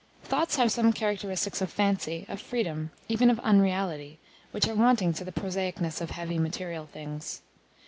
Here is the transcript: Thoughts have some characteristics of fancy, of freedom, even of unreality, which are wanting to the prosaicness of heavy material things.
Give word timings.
Thoughts 0.23 0.55
have 0.55 0.71
some 0.71 0.93
characteristics 0.93 1.61
of 1.61 1.71
fancy, 1.71 2.25
of 2.27 2.41
freedom, 2.41 2.89
even 3.07 3.29
of 3.29 3.39
unreality, 3.41 4.17
which 4.49 4.67
are 4.67 4.73
wanting 4.73 5.13
to 5.13 5.23
the 5.23 5.31
prosaicness 5.31 6.01
of 6.01 6.09
heavy 6.09 6.39
material 6.39 6.87
things. 6.91 7.43